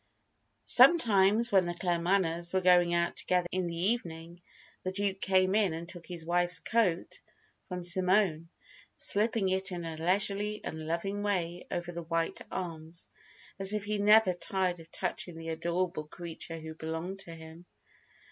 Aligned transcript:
Sometimes, 0.65 1.51
when 1.51 1.67
the 1.67 1.75
Claremanaghs 1.75 2.55
were 2.55 2.61
going 2.61 2.95
out 2.95 3.15
together 3.15 3.45
in 3.51 3.67
the 3.67 3.75
evening, 3.91 4.41
the 4.81 4.91
Duke 4.91 5.21
came 5.21 5.53
in 5.53 5.73
and 5.73 5.87
took 5.87 6.07
his 6.07 6.25
wife's 6.25 6.57
coat 6.59 7.21
from 7.67 7.83
Simone, 7.83 8.49
slipping 8.95 9.47
it 9.49 9.71
in 9.71 9.85
a 9.85 9.97
leisurely 9.97 10.59
and 10.63 10.87
loving 10.87 11.21
way 11.21 11.67
over 11.69 11.91
the 11.91 12.01
white 12.01 12.41
arms, 12.51 13.11
as 13.59 13.75
if 13.75 13.83
he 13.83 13.99
never 13.99 14.33
tired 14.33 14.79
of 14.79 14.91
touching 14.91 15.37
the 15.37 15.49
adorable 15.49 16.05
creature 16.05 16.57
who 16.57 16.73
belonged 16.73 17.19
to 17.19 17.35
him. 17.35 17.67